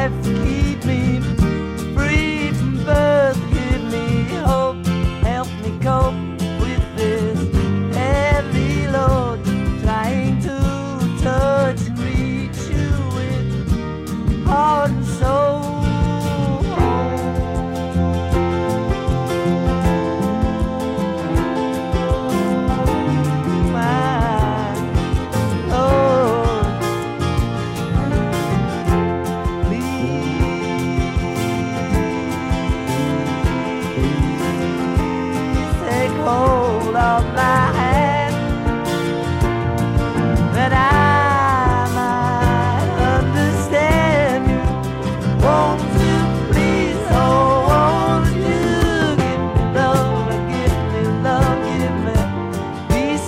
life. 0.00 0.39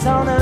on 0.06 0.26
a 0.28 0.41